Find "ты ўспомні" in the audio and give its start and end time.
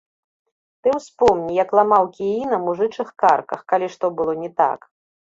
0.81-1.51